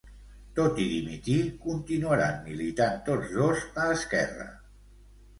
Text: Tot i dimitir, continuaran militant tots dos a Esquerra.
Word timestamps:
Tot 0.59 0.77
i 0.83 0.85
dimitir, 0.91 1.35
continuaran 1.65 2.39
militant 2.45 2.97
tots 3.11 3.35
dos 3.35 3.61
a 3.83 3.85
Esquerra. 3.99 4.49